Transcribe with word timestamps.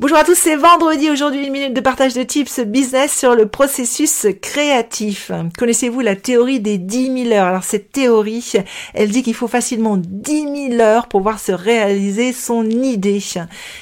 Bonjour 0.00 0.18
à 0.18 0.24
tous, 0.24 0.34
c'est 0.34 0.56
vendredi, 0.56 1.08
aujourd'hui 1.08 1.46
une 1.46 1.52
minute 1.52 1.72
de 1.72 1.80
partage 1.80 2.14
de 2.14 2.24
tips 2.24 2.58
business 2.66 3.16
sur 3.16 3.36
le 3.36 3.46
processus 3.46 4.26
créatif. 4.42 5.30
Connaissez-vous 5.56 6.00
la 6.00 6.16
théorie 6.16 6.58
des 6.58 6.78
10 6.78 7.26
000 7.28 7.32
heures? 7.32 7.46
Alors 7.46 7.62
cette 7.62 7.92
théorie, 7.92 8.54
elle 8.92 9.10
dit 9.10 9.22
qu'il 9.22 9.34
faut 9.34 9.46
facilement 9.46 9.96
10 9.96 10.70
000 10.70 10.82
heures 10.82 11.06
pour 11.06 11.20
pouvoir 11.20 11.38
se 11.38 11.52
réaliser 11.52 12.32
son 12.32 12.68
idée. 12.68 13.22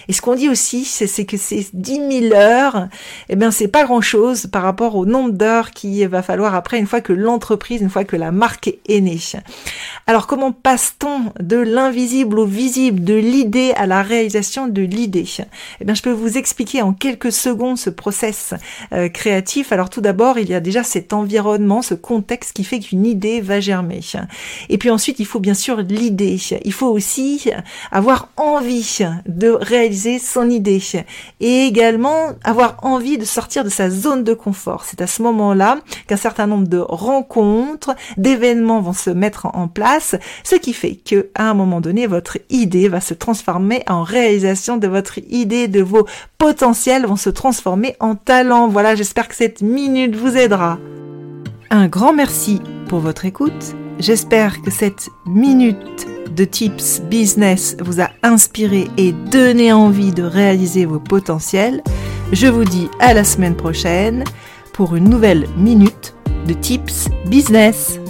Et 0.07 0.13
ce 0.13 0.21
qu'on 0.21 0.35
dit 0.35 0.51
aussi, 0.51 0.85
c'est 0.85 1.25
que 1.25 1.39
ces 1.39 1.69
10 1.73 2.29
000 2.29 2.35
heures, 2.35 2.89
eh 3.31 3.37
bien 3.37 3.51
c'est 3.51 3.69
pas 3.69 3.85
grand-chose 3.85 4.49
par 4.49 4.65
rapport 4.65 4.97
au 4.97 5.07
nombre 5.07 5.31
d'heures 5.31 5.71
qu'il 5.71 6.07
va 6.09 6.21
falloir 6.21 6.55
après 6.55 6.79
une 6.79 6.87
fois 6.87 7.01
que 7.01 7.15
l'entreprise, 7.15 7.81
une 7.81 7.89
fois 7.89 8.05
que 8.05 8.17
la 8.17 8.33
marque 8.33 8.71
est 8.87 9.01
née. 9.01 9.19
Alors 10.07 10.27
comment 10.27 10.53
passe-t-on 10.53 11.33
de 11.41 11.57
l'invisible 11.57 12.39
au 12.39 12.45
visible, 12.45 13.03
de 13.03 13.15
l'idée 13.15 13.73
à 13.77 13.87
la 13.87 14.03
réalisation 14.03 14.67
de 14.67 14.83
l'idée? 14.83 15.25
Eh 15.81 15.85
bien 15.87 15.95
je 16.03 16.11
peux 16.11 16.17
vous 16.17 16.37
expliquer 16.37 16.83
en 16.83 16.93
quelques 16.93 17.31
secondes 17.31 17.79
ce 17.79 17.89
process 17.89 18.55
euh, 18.93 19.09
créatif. 19.09 19.71
Alors 19.71 19.89
tout 19.89 20.01
d'abord, 20.01 20.37
il 20.37 20.51
y 20.51 20.55
a 20.55 20.59
déjà 20.59 20.83
cet 20.83 21.13
environnement, 21.13 21.81
ce 21.81 21.95
contexte 21.95 22.55
qui 22.55 22.65
fait 22.65 22.81
qu'une 22.81 23.07
idée 23.07 23.41
va 23.41 23.61
germer. 23.61 24.01
Et 24.69 24.79
puis 24.79 24.91
ensuite, 24.91 25.21
il 25.21 25.27
faut 25.27 25.39
bien 25.39 25.55
sûr 25.55 25.77
l'idée. 25.83 26.41
Il 26.65 26.73
faut 26.73 26.89
aussi 26.89 27.53
avoir 27.93 28.31
envie 28.37 28.99
de 29.27 29.51
réaliser 29.51 30.19
son 30.19 30.51
idée 30.51 30.83
et 31.39 31.67
également 31.67 32.31
avoir 32.43 32.79
envie 32.83 33.17
de 33.17 33.25
sortir 33.25 33.63
de 33.63 33.69
sa 33.69 33.89
zone 33.89 34.25
de 34.25 34.35
confort. 34.35 34.83
C'est 34.85 35.03
à 35.03 35.07
ce 35.07 35.23
moment-là 35.23 35.79
qu'un 36.09 36.17
certain 36.17 36.49
nombre 36.49 36.67
de 36.67 36.79
rencontres, 36.79 37.95
d'événements 38.17 38.81
vont 38.81 38.93
se 38.93 39.11
mettre 39.11 39.47
en 39.55 39.69
place, 39.69 40.17
ce 40.43 40.57
qui 40.57 40.73
fait 40.73 40.97
que 40.97 41.29
à 41.37 41.49
un 41.49 41.55
moment 41.55 41.81
donné, 41.81 42.09
votre 42.09 42.39
idée 42.51 42.89
va 42.89 43.01
se 43.01 43.15
transformer 43.15 43.85
en 43.87 44.03
réalisation 44.03 44.79
de 44.79 44.89
votre 44.89 45.19
idée 45.31 45.69
de 45.69 45.92
vos 45.93 46.07
potentiels 46.39 47.07
vont 47.07 47.17
se 47.17 47.31
transformer 47.31 47.95
en 48.01 48.15
talent. 48.17 48.69
Voilà, 48.69 48.95
j'espère 48.95 49.29
que 49.29 49.37
cette 49.37 49.63
minute 49.63 50.17
vous 50.17 50.37
aidera. 50.37 50.79
Un 51.71 51.87
grand 51.87 52.13
merci 52.13 52.61
pour 52.89 52.99
votre 53.01 53.25
écoute. 53.25 53.77
J'espère 53.99 54.63
que 54.63 54.71
cette 54.71 55.09
minute 55.27 56.07
de 56.35 56.45
tips 56.45 57.03
business 57.03 57.77
vous 57.81 58.01
a 58.01 58.09
inspiré 58.23 58.89
et 58.97 59.13
donné 59.13 59.73
envie 59.73 60.13
de 60.13 60.23
réaliser 60.23 60.87
vos 60.87 60.99
potentiels. 60.99 61.83
Je 62.33 62.47
vous 62.47 62.65
dis 62.65 62.89
à 62.99 63.15
la 63.15 63.25
semaine 63.25 63.55
prochaine 63.55 64.25
pour 64.73 64.97
une 64.97 65.09
nouvelle 65.09 65.47
minute 65.57 66.15
de 66.47 66.55
tips 66.55 67.09
business. 67.27 68.02